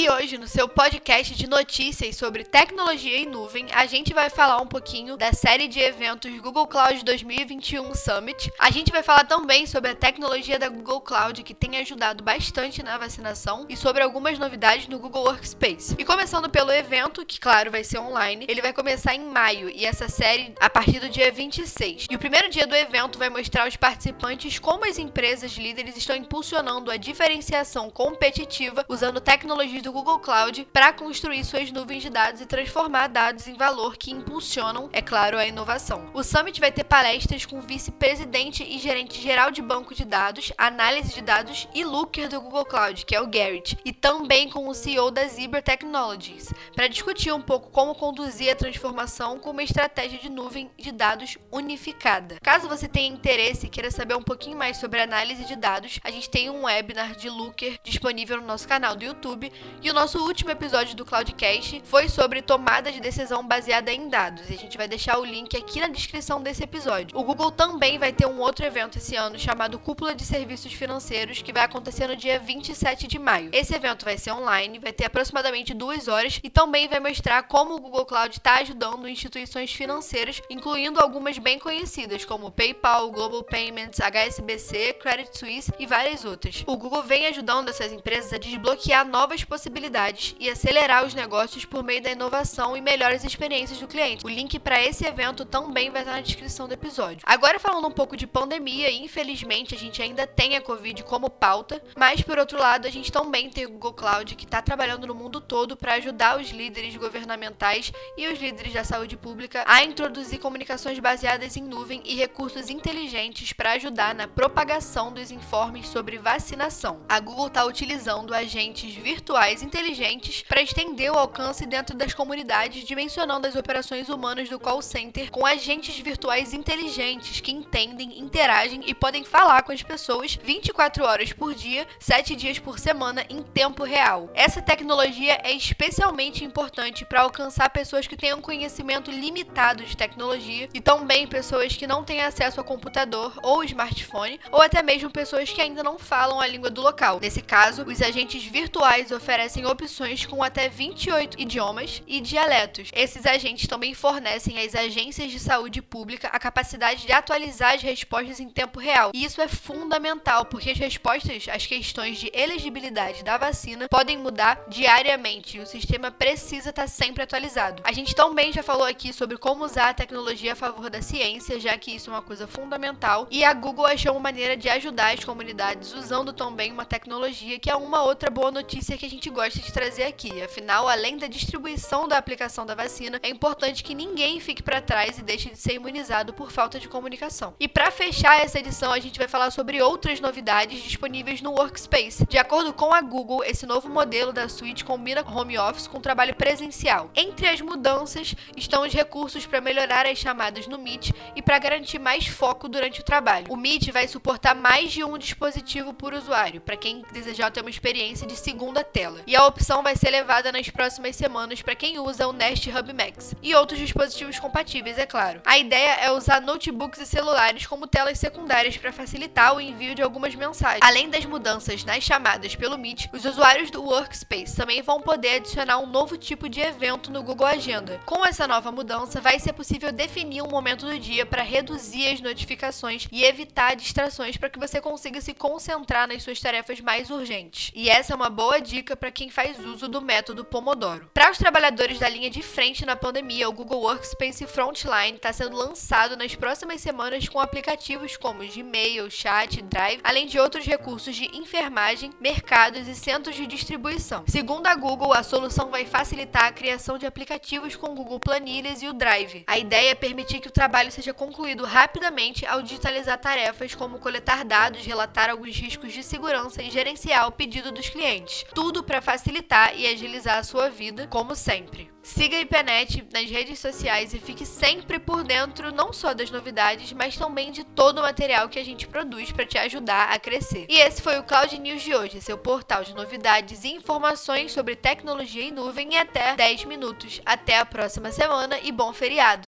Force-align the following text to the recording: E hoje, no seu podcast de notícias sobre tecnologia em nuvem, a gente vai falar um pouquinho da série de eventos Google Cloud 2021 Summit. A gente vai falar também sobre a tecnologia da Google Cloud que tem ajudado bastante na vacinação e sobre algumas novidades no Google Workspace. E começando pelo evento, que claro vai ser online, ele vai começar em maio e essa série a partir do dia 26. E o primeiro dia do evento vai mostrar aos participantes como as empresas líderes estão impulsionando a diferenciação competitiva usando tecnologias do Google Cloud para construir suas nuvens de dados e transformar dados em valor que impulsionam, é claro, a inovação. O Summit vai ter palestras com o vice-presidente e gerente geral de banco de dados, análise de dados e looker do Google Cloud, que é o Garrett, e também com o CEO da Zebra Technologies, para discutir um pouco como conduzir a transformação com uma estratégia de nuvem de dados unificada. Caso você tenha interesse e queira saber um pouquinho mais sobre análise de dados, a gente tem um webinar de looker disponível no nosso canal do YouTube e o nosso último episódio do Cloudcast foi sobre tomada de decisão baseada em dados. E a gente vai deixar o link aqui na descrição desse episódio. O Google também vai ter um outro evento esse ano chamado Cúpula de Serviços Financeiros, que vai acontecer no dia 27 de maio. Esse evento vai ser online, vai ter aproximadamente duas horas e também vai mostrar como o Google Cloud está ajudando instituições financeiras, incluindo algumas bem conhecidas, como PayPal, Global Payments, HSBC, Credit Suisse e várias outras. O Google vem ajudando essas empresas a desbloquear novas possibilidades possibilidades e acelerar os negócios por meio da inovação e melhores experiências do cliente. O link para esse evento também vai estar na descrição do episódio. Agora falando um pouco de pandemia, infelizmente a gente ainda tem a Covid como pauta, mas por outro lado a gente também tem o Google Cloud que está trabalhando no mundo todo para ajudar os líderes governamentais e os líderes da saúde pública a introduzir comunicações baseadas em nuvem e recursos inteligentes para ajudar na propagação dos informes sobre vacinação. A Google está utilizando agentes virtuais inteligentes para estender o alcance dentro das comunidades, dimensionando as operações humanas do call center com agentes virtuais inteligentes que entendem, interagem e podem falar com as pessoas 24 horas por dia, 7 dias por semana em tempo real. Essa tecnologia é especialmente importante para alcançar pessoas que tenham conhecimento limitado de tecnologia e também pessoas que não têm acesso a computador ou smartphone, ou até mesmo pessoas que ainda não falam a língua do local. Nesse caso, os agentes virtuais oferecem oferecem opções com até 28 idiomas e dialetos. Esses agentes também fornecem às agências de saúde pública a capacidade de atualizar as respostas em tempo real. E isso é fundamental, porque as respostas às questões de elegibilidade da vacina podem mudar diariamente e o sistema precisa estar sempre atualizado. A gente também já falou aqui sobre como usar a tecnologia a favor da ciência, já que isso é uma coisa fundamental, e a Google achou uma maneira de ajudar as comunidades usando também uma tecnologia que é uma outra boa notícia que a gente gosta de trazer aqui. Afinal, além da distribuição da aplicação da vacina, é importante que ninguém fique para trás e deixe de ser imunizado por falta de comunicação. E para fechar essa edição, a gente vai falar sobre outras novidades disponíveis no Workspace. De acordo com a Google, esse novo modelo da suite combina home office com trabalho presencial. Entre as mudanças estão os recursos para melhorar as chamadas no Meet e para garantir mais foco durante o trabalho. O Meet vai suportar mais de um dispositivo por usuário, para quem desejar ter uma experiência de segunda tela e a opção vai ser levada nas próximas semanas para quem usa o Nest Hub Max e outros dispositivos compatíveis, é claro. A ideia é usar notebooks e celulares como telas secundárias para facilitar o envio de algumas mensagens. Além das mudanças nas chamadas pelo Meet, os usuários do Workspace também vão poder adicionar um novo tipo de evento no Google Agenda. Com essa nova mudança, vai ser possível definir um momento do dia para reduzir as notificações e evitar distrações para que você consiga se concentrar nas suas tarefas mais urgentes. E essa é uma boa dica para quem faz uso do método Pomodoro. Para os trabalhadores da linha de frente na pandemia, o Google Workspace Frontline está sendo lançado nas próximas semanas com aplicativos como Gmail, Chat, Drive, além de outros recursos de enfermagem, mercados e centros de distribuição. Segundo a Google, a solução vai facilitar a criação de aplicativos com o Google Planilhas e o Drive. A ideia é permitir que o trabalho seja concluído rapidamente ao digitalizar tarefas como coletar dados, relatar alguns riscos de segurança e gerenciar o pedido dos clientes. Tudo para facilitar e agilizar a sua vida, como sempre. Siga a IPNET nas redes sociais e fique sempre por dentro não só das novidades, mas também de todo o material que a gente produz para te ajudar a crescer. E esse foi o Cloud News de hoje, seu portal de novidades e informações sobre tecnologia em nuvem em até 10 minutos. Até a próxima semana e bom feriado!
E 0.00 0.08
hoje, 0.08 0.38
no 0.38 0.46
seu 0.46 0.68
podcast 0.68 1.34
de 1.34 1.48
notícias 1.48 2.14
sobre 2.14 2.44
tecnologia 2.44 3.18
em 3.18 3.26
nuvem, 3.26 3.66
a 3.72 3.84
gente 3.84 4.14
vai 4.14 4.30
falar 4.30 4.62
um 4.62 4.66
pouquinho 4.68 5.16
da 5.16 5.32
série 5.32 5.66
de 5.66 5.80
eventos 5.80 6.30
Google 6.38 6.68
Cloud 6.68 7.04
2021 7.04 7.92
Summit. 7.96 8.48
A 8.60 8.70
gente 8.70 8.92
vai 8.92 9.02
falar 9.02 9.24
também 9.24 9.66
sobre 9.66 9.90
a 9.90 9.96
tecnologia 9.96 10.56
da 10.56 10.68
Google 10.68 11.00
Cloud 11.00 11.42
que 11.42 11.52
tem 11.52 11.78
ajudado 11.78 12.22
bastante 12.22 12.80
na 12.80 12.96
vacinação 12.96 13.66
e 13.68 13.76
sobre 13.76 14.00
algumas 14.00 14.38
novidades 14.38 14.86
no 14.86 15.00
Google 15.00 15.24
Workspace. 15.24 15.96
E 15.98 16.04
começando 16.04 16.48
pelo 16.48 16.70
evento, 16.70 17.26
que 17.26 17.40
claro 17.40 17.72
vai 17.72 17.82
ser 17.82 17.98
online, 17.98 18.46
ele 18.48 18.62
vai 18.62 18.72
começar 18.72 19.16
em 19.16 19.24
maio 19.24 19.68
e 19.68 19.84
essa 19.84 20.08
série 20.08 20.54
a 20.60 20.70
partir 20.70 21.00
do 21.00 21.08
dia 21.08 21.32
26. 21.32 22.06
E 22.08 22.14
o 22.14 22.20
primeiro 22.20 22.48
dia 22.48 22.68
do 22.68 22.76
evento 22.76 23.18
vai 23.18 23.30
mostrar 23.30 23.64
aos 23.64 23.74
participantes 23.74 24.60
como 24.60 24.88
as 24.88 24.96
empresas 24.96 25.50
líderes 25.54 25.96
estão 25.96 26.14
impulsionando 26.14 26.88
a 26.88 26.96
diferenciação 26.96 27.90
competitiva 27.90 28.86
usando 28.88 29.20
tecnologias 29.20 29.87
do 29.87 29.87
Google 29.92 30.18
Cloud 30.18 30.68
para 30.72 30.92
construir 30.92 31.44
suas 31.44 31.70
nuvens 31.70 32.02
de 32.02 32.10
dados 32.10 32.40
e 32.40 32.46
transformar 32.46 33.08
dados 33.08 33.46
em 33.46 33.54
valor 33.54 33.96
que 33.96 34.10
impulsionam, 34.10 34.88
é 34.92 35.00
claro, 35.00 35.38
a 35.38 35.46
inovação. 35.46 36.10
O 36.14 36.22
Summit 36.22 36.60
vai 36.60 36.72
ter 36.72 36.84
palestras 36.84 37.46
com 37.46 37.58
o 37.58 37.62
vice-presidente 37.62 38.62
e 38.62 38.78
gerente 38.78 39.20
geral 39.20 39.50
de 39.50 39.62
banco 39.62 39.94
de 39.94 40.04
dados, 40.04 40.52
análise 40.56 41.14
de 41.14 41.22
dados 41.22 41.68
e 41.74 41.84
looker 41.84 42.28
do 42.28 42.40
Google 42.40 42.64
Cloud, 42.64 43.04
que 43.04 43.14
é 43.14 43.20
o 43.20 43.26
Garrett, 43.26 43.78
e 43.84 43.92
também 43.92 44.48
com 44.48 44.68
o 44.68 44.74
CEO 44.74 45.10
da 45.10 45.26
Zebra 45.26 45.62
Technologies, 45.62 46.52
para 46.74 46.88
discutir 46.88 47.32
um 47.32 47.42
pouco 47.42 47.70
como 47.70 47.94
conduzir 47.94 48.52
a 48.52 48.56
transformação 48.56 49.38
com 49.38 49.50
uma 49.50 49.62
estratégia 49.62 50.18
de 50.18 50.28
nuvem 50.28 50.70
de 50.76 50.92
dados 50.92 51.38
unificada. 51.50 52.36
Caso 52.42 52.68
você 52.68 52.88
tenha 52.88 53.12
interesse 53.12 53.66
e 53.66 53.70
queira 53.70 53.90
saber 53.90 54.14
um 54.14 54.22
pouquinho 54.22 54.56
mais 54.56 54.76
sobre 54.76 55.00
análise 55.00 55.44
de 55.44 55.56
dados, 55.56 55.98
a 56.02 56.10
gente 56.10 56.30
tem 56.30 56.50
um 56.50 56.64
webinar 56.64 57.16
de 57.16 57.28
looker 57.28 57.78
disponível 57.82 58.40
no 58.40 58.46
nosso 58.46 58.66
canal 58.66 58.96
do 58.96 59.04
YouTube 59.04 59.52
e 59.80 59.90
o 59.90 59.94
nosso 59.94 60.18
último 60.18 60.50
episódio 60.50 60.96
do 60.96 61.04
Cloudcast 61.04 61.82
foi 61.84 62.08
sobre 62.08 62.42
tomada 62.42 62.90
de 62.90 63.00
decisão 63.00 63.46
baseada 63.46 63.92
em 63.92 64.08
dados. 64.08 64.50
E 64.50 64.54
a 64.54 64.56
gente 64.56 64.76
vai 64.76 64.88
deixar 64.88 65.18
o 65.18 65.24
link 65.24 65.56
aqui 65.56 65.80
na 65.80 65.86
descrição 65.86 66.42
desse 66.42 66.64
episódio. 66.64 67.16
O 67.16 67.22
Google 67.22 67.52
também 67.52 67.98
vai 67.98 68.12
ter 68.12 68.26
um 68.26 68.40
outro 68.40 68.66
evento 68.66 68.98
esse 68.98 69.14
ano 69.14 69.38
chamado 69.38 69.78
Cúpula 69.78 70.14
de 70.14 70.24
Serviços 70.24 70.72
Financeiros, 70.72 71.42
que 71.42 71.52
vai 71.52 71.64
acontecer 71.64 72.08
no 72.08 72.16
dia 72.16 72.40
27 72.40 73.06
de 73.06 73.18
maio. 73.18 73.50
Esse 73.52 73.74
evento 73.74 74.04
vai 74.04 74.18
ser 74.18 74.32
online, 74.32 74.80
vai 74.80 74.92
ter 74.92 75.04
aproximadamente 75.04 75.72
duas 75.72 76.08
horas 76.08 76.40
e 76.42 76.50
também 76.50 76.88
vai 76.88 76.98
mostrar 76.98 77.44
como 77.44 77.74
o 77.74 77.80
Google 77.80 78.04
Cloud 78.04 78.36
está 78.36 78.56
ajudando 78.56 79.08
instituições 79.08 79.72
financeiras, 79.72 80.42
incluindo 80.50 81.00
algumas 81.00 81.38
bem 81.38 81.58
conhecidas, 81.58 82.24
como 82.24 82.50
PayPal, 82.50 83.10
Global 83.12 83.44
Payments, 83.44 84.00
HSBC, 84.00 84.94
Credit 84.94 85.38
Suisse 85.38 85.72
e 85.78 85.86
várias 85.86 86.24
outras. 86.24 86.64
O 86.66 86.76
Google 86.76 87.04
vem 87.04 87.26
ajudando 87.26 87.68
essas 87.68 87.92
empresas 87.92 88.32
a 88.32 88.38
desbloquear 88.38 89.06
novas 89.06 89.44
possibilidades 89.44 89.67
possibilidades 89.68 90.34
e 90.40 90.48
acelerar 90.48 91.04
os 91.04 91.14
negócios 91.14 91.64
por 91.64 91.84
meio 91.84 92.02
da 92.02 92.10
inovação 92.10 92.76
e 92.76 92.80
melhores 92.80 93.22
experiências 93.22 93.78
do 93.78 93.86
cliente. 93.86 94.24
O 94.24 94.28
link 94.28 94.58
para 94.58 94.82
esse 94.82 95.06
evento 95.06 95.44
também 95.44 95.90
vai 95.90 96.02
estar 96.02 96.14
na 96.14 96.20
descrição 96.20 96.66
do 96.66 96.74
episódio. 96.74 97.20
Agora 97.24 97.58
falando 97.60 97.86
um 97.86 97.92
pouco 97.92 98.16
de 98.16 98.26
pandemia, 98.26 98.90
infelizmente 98.90 99.74
a 99.74 99.78
gente 99.78 100.00
ainda 100.02 100.26
tem 100.26 100.56
a 100.56 100.62
Covid 100.62 101.02
como 101.04 101.28
pauta, 101.28 101.82
mas 101.96 102.22
por 102.22 102.38
outro 102.38 102.58
lado 102.58 102.86
a 102.86 102.90
gente 102.90 103.12
também 103.12 103.50
tem 103.50 103.66
o 103.66 103.70
Google 103.70 103.92
Cloud 103.92 104.34
que 104.34 104.44
está 104.44 104.62
trabalhando 104.62 105.06
no 105.06 105.14
mundo 105.14 105.40
todo 105.40 105.76
para 105.76 105.94
ajudar 105.94 106.40
os 106.40 106.50
líderes 106.50 106.96
governamentais 106.96 107.92
e 108.16 108.26
os 108.26 108.38
líderes 108.38 108.72
da 108.72 108.84
saúde 108.84 109.16
pública 109.16 109.64
a 109.66 109.84
introduzir 109.84 110.38
comunicações 110.38 110.98
baseadas 110.98 111.56
em 111.56 111.62
nuvem 111.62 112.02
e 112.04 112.14
recursos 112.14 112.70
inteligentes 112.70 113.52
para 113.52 113.72
ajudar 113.72 114.14
na 114.14 114.26
propagação 114.26 115.12
dos 115.12 115.30
informes 115.30 115.88
sobre 115.88 116.18
vacinação. 116.18 117.00
A 117.08 117.20
Google 117.20 117.48
está 117.48 117.64
utilizando 117.64 118.34
agentes 118.34 118.94
virtuais 118.94 119.57
inteligentes 119.62 120.42
para 120.42 120.62
estender 120.62 121.10
o 121.10 121.18
alcance 121.18 121.66
dentro 121.66 121.96
das 121.96 122.14
comunidades, 122.14 122.84
dimensionando 122.84 123.46
as 123.46 123.56
operações 123.56 124.08
humanas 124.08 124.48
do 124.48 124.58
call 124.58 124.80
center 124.80 125.30
com 125.30 125.44
agentes 125.44 125.98
virtuais 125.98 126.52
inteligentes 126.52 127.40
que 127.40 127.52
entendem, 127.52 128.18
interagem 128.18 128.82
e 128.86 128.94
podem 128.94 129.24
falar 129.24 129.62
com 129.62 129.72
as 129.72 129.82
pessoas 129.82 130.38
24 130.42 131.04
horas 131.04 131.32
por 131.32 131.54
dia, 131.54 131.86
7 131.98 132.36
dias 132.36 132.58
por 132.58 132.78
semana 132.78 133.24
em 133.28 133.42
tempo 133.42 133.84
real. 133.84 134.30
Essa 134.34 134.62
tecnologia 134.62 135.40
é 135.42 135.52
especialmente 135.52 136.44
importante 136.44 137.04
para 137.04 137.22
alcançar 137.22 137.70
pessoas 137.70 138.06
que 138.06 138.16
tenham 138.16 138.40
conhecimento 138.40 139.10
limitado 139.10 139.84
de 139.84 139.96
tecnologia 139.96 140.68
e 140.72 140.80
também 140.80 141.26
pessoas 141.26 141.76
que 141.76 141.86
não 141.86 142.04
têm 142.04 142.22
acesso 142.22 142.60
a 142.60 142.64
computador 142.64 143.38
ou 143.42 143.64
smartphone, 143.64 144.40
ou 144.52 144.62
até 144.62 144.82
mesmo 144.82 145.10
pessoas 145.10 145.50
que 145.50 145.60
ainda 145.60 145.82
não 145.82 145.98
falam 145.98 146.40
a 146.40 146.46
língua 146.46 146.70
do 146.70 146.80
local. 146.80 147.18
Nesse 147.20 147.42
caso, 147.42 147.84
os 147.84 148.02
agentes 148.02 148.44
virtuais 148.44 149.10
oferecem 149.10 149.47
oferecem 149.48 149.66
opções 149.66 150.26
com 150.26 150.42
até 150.42 150.68
28 150.68 151.40
idiomas 151.40 152.02
e 152.06 152.20
dialetos. 152.20 152.90
Esses 152.94 153.24
agentes 153.24 153.66
também 153.66 153.94
fornecem 153.94 154.58
às 154.58 154.74
agências 154.74 155.30
de 155.30 155.40
saúde 155.40 155.80
pública 155.80 156.28
a 156.28 156.38
capacidade 156.38 157.06
de 157.06 157.12
atualizar 157.12 157.74
as 157.74 157.82
respostas 157.82 158.40
em 158.40 158.48
tempo 158.50 158.78
real. 158.78 159.10
E 159.14 159.24
isso 159.24 159.40
é 159.40 159.48
fundamental, 159.48 160.44
porque 160.44 160.70
as 160.70 160.78
respostas 160.78 161.46
às 161.48 161.64
questões 161.64 162.18
de 162.18 162.30
elegibilidade 162.34 163.24
da 163.24 163.38
vacina 163.38 163.88
podem 163.88 164.18
mudar 164.18 164.62
diariamente 164.68 165.56
e 165.56 165.60
o 165.60 165.66
sistema 165.66 166.10
precisa 166.10 166.68
estar 166.68 166.86
sempre 166.86 167.22
atualizado. 167.22 167.82
A 167.84 167.92
gente 167.92 168.14
também 168.14 168.52
já 168.52 168.62
falou 168.62 168.84
aqui 168.84 169.14
sobre 169.14 169.38
como 169.38 169.64
usar 169.64 169.90
a 169.90 169.94
tecnologia 169.94 170.52
a 170.52 170.56
favor 170.56 170.90
da 170.90 171.00
ciência, 171.00 171.58
já 171.58 171.76
que 171.78 171.92
isso 171.92 172.10
é 172.10 172.12
uma 172.12 172.22
coisa 172.22 172.46
fundamental, 172.46 173.26
e 173.30 173.42
a 173.44 173.54
Google 173.54 173.86
achou 173.86 174.12
uma 174.12 174.20
maneira 174.20 174.56
de 174.56 174.68
ajudar 174.68 175.14
as 175.14 175.24
comunidades 175.24 175.94
usando 175.94 176.34
também 176.34 176.70
uma 176.70 176.84
tecnologia 176.84 177.58
que 177.58 177.70
é 177.70 177.76
uma 177.76 178.02
outra 178.02 178.30
boa 178.30 178.50
notícia 178.50 178.98
que 178.98 179.06
a 179.06 179.10
gente 179.10 179.30
gosta 179.38 179.60
de 179.60 179.72
trazer 179.72 180.02
aqui. 180.02 180.42
Afinal, 180.42 180.88
além 180.88 181.16
da 181.16 181.28
distribuição 181.28 182.08
da 182.08 182.18
aplicação 182.18 182.66
da 182.66 182.74
vacina, 182.74 183.20
é 183.22 183.28
importante 183.28 183.84
que 183.84 183.94
ninguém 183.94 184.40
fique 184.40 184.64
para 184.64 184.80
trás 184.80 185.16
e 185.16 185.22
deixe 185.22 185.48
de 185.48 185.56
ser 185.56 185.74
imunizado 185.74 186.34
por 186.34 186.50
falta 186.50 186.80
de 186.80 186.88
comunicação. 186.88 187.54
E 187.60 187.68
para 187.68 187.88
fechar 187.92 188.42
essa 188.42 188.58
edição, 188.58 188.92
a 188.92 188.98
gente 188.98 189.16
vai 189.16 189.28
falar 189.28 189.52
sobre 189.52 189.80
outras 189.80 190.18
novidades 190.18 190.82
disponíveis 190.82 191.40
no 191.40 191.52
Workspace. 191.52 192.26
De 192.26 192.36
acordo 192.36 192.72
com 192.72 192.92
a 192.92 193.00
Google, 193.00 193.44
esse 193.44 193.64
novo 193.64 193.88
modelo 193.88 194.32
da 194.32 194.48
suite 194.48 194.84
combina 194.84 195.24
home 195.24 195.56
office 195.56 195.86
com 195.86 196.00
trabalho 196.00 196.34
presencial. 196.34 197.08
Entre 197.14 197.46
as 197.46 197.60
mudanças 197.60 198.34
estão 198.56 198.82
os 198.82 198.92
recursos 198.92 199.46
para 199.46 199.60
melhorar 199.60 200.04
as 200.04 200.18
chamadas 200.18 200.66
no 200.66 200.78
Meet 200.78 201.12
e 201.36 201.42
para 201.42 201.60
garantir 201.60 202.00
mais 202.00 202.26
foco 202.26 202.68
durante 202.68 203.02
o 203.02 203.04
trabalho. 203.04 203.46
O 203.48 203.56
Meet 203.56 203.92
vai 203.92 204.08
suportar 204.08 204.56
mais 204.56 204.90
de 204.90 205.04
um 205.04 205.16
dispositivo 205.16 205.94
por 205.94 206.12
usuário, 206.12 206.60
para 206.60 206.76
quem 206.76 207.04
desejar 207.12 207.52
ter 207.52 207.60
uma 207.60 207.70
experiência 207.70 208.26
de 208.26 208.34
segunda 208.34 208.82
tela 208.82 209.27
e 209.28 209.36
a 209.36 209.46
opção 209.46 209.82
vai 209.82 209.94
ser 209.94 210.08
levada 210.08 210.50
nas 210.50 210.70
próximas 210.70 211.14
semanas 211.14 211.60
para 211.60 211.74
quem 211.74 211.98
usa 211.98 212.26
o 212.26 212.32
Nest 212.32 212.66
Hub 212.70 212.92
Max 212.94 213.34
e 213.42 213.54
outros 213.54 213.78
dispositivos 213.78 214.38
compatíveis, 214.38 214.96
é 214.96 215.04
claro. 215.04 215.42
A 215.44 215.58
ideia 215.58 215.96
é 215.96 216.10
usar 216.10 216.40
notebooks 216.40 216.98
e 216.98 217.04
celulares 217.04 217.66
como 217.66 217.86
telas 217.86 218.18
secundárias 218.18 218.78
para 218.78 218.90
facilitar 218.90 219.54
o 219.54 219.60
envio 219.60 219.94
de 219.94 220.00
algumas 220.00 220.34
mensagens. 220.34 220.80
Além 220.82 221.10
das 221.10 221.26
mudanças 221.26 221.84
nas 221.84 222.02
chamadas 222.02 222.56
pelo 222.56 222.78
Meet, 222.78 223.04
os 223.12 223.26
usuários 223.26 223.70
do 223.70 223.84
Workspace 223.84 224.56
também 224.56 224.80
vão 224.80 225.02
poder 225.02 225.34
adicionar 225.36 225.76
um 225.76 225.86
novo 225.86 226.16
tipo 226.16 226.48
de 226.48 226.62
evento 226.62 227.10
no 227.10 227.22
Google 227.22 227.48
Agenda. 227.48 228.00
Com 228.06 228.24
essa 228.24 228.48
nova 228.48 228.72
mudança, 228.72 229.20
vai 229.20 229.38
ser 229.38 229.52
possível 229.52 229.92
definir 229.92 230.40
um 230.40 230.48
momento 230.48 230.86
do 230.86 230.98
dia 230.98 231.26
para 231.26 231.42
reduzir 231.42 232.08
as 232.08 232.22
notificações 232.22 233.06
e 233.12 233.24
evitar 233.24 233.76
distrações 233.76 234.38
para 234.38 234.48
que 234.48 234.58
você 234.58 234.80
consiga 234.80 235.20
se 235.20 235.34
concentrar 235.34 236.08
nas 236.08 236.22
suas 236.22 236.40
tarefas 236.40 236.80
mais 236.80 237.10
urgentes. 237.10 237.70
E 237.74 237.90
essa 237.90 238.14
é 238.14 238.16
uma 238.16 238.30
boa 238.30 238.58
dica 238.58 238.96
para 238.96 239.17
quem 239.18 239.30
faz 239.30 239.58
uso 239.58 239.88
do 239.88 240.00
método 240.00 240.44
Pomodoro. 240.44 241.10
Para 241.12 241.32
os 241.32 241.38
trabalhadores 241.38 241.98
da 241.98 242.08
linha 242.08 242.30
de 242.30 242.40
frente 242.40 242.86
na 242.86 242.94
pandemia, 242.94 243.48
o 243.48 243.52
Google 243.52 243.80
Workspace 243.80 244.46
Frontline 244.46 245.16
está 245.16 245.32
sendo 245.32 245.56
lançado 245.56 246.16
nas 246.16 246.36
próximas 246.36 246.80
semanas 246.80 247.28
com 247.28 247.40
aplicativos 247.40 248.16
como 248.16 248.46
Gmail, 248.46 249.10
Chat, 249.10 249.60
Drive, 249.62 250.00
além 250.04 250.28
de 250.28 250.38
outros 250.38 250.64
recursos 250.64 251.16
de 251.16 251.36
enfermagem, 251.36 252.12
mercados 252.20 252.86
e 252.86 252.94
centros 252.94 253.34
de 253.34 253.44
distribuição. 253.44 254.22
Segundo 254.28 254.68
a 254.68 254.76
Google, 254.76 255.12
a 255.12 255.24
solução 255.24 255.68
vai 255.68 255.84
facilitar 255.84 256.44
a 256.44 256.52
criação 256.52 256.96
de 256.96 257.04
aplicativos 257.04 257.74
com 257.74 257.88
o 257.90 257.94
Google 257.96 258.20
Planilhas 258.20 258.82
e 258.82 258.86
o 258.86 258.92
Drive. 258.92 259.42
A 259.48 259.58
ideia 259.58 259.90
é 259.90 259.94
permitir 259.96 260.38
que 260.38 260.46
o 260.46 260.52
trabalho 260.52 260.92
seja 260.92 261.12
concluído 261.12 261.64
rapidamente 261.64 262.46
ao 262.46 262.62
digitalizar 262.62 263.18
tarefas 263.18 263.74
como 263.74 263.98
coletar 263.98 264.44
dados, 264.44 264.86
relatar 264.86 265.28
alguns 265.28 265.56
riscos 265.56 265.92
de 265.92 266.04
segurança 266.04 266.62
e 266.62 266.70
gerenciar 266.70 267.26
o 267.26 267.32
pedido 267.32 267.72
dos 267.72 267.88
clientes. 267.88 268.44
Tudo 268.54 268.84
para 268.98 269.02
facilitar 269.02 269.78
e 269.78 269.86
agilizar 269.86 270.38
a 270.38 270.42
sua 270.42 270.68
vida, 270.68 271.06
como 271.06 271.34
sempre. 271.34 271.90
Siga 272.02 272.36
a 272.36 272.40
IPNET 272.40 273.06
nas 273.12 273.30
redes 273.30 273.58
sociais 273.58 274.12
e 274.12 274.18
fique 274.18 274.44
sempre 274.44 274.98
por 274.98 275.22
dentro 275.22 275.72
não 275.72 275.92
só 275.92 276.14
das 276.14 276.30
novidades, 276.30 276.92
mas 276.92 277.16
também 277.16 277.52
de 277.52 277.64
todo 277.64 277.98
o 277.98 278.02
material 278.02 278.48
que 278.48 278.58
a 278.58 278.64
gente 278.64 278.88
produz 278.88 279.30
para 279.30 279.46
te 279.46 279.58
ajudar 279.58 280.10
a 280.10 280.18
crescer. 280.18 280.66
E 280.68 280.80
esse 280.80 281.02
foi 281.02 281.18
o 281.18 281.22
Cloud 281.22 281.56
News 281.58 281.82
de 281.82 281.94
hoje, 281.94 282.20
seu 282.20 282.38
portal 282.38 282.82
de 282.82 282.94
novidades 282.94 283.62
e 283.62 283.68
informações 283.68 284.52
sobre 284.52 284.74
tecnologia 284.74 285.44
em 285.44 285.52
nuvem 285.52 285.94
em 285.94 285.98
até 285.98 286.34
10 286.34 286.64
minutos. 286.64 287.20
Até 287.24 287.58
a 287.58 287.66
próxima 287.66 288.10
semana 288.10 288.58
e 288.62 288.72
bom 288.72 288.92
feriado! 288.92 289.46